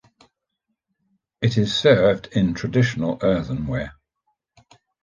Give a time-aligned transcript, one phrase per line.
[1.43, 3.93] It is served in traditional earthenware.